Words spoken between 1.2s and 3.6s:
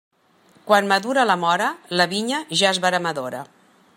la móra, la vinya ja és veremadora.